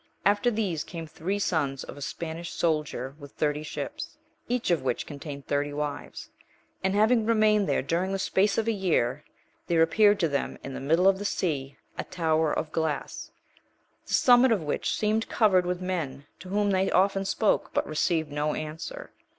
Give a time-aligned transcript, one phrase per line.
[0.25, 4.17] After these came three sons of a Spanish soldier with thirty ships,
[4.49, 6.31] each of which contained thirty wives;
[6.83, 9.23] and having remained there during the space of a year,
[9.67, 13.29] there appeared to them, in the middle of the sea, a tower of glass,
[14.07, 18.31] the summit of which seemed covered with men, to whom they often spoke, but received
[18.31, 19.11] no answer.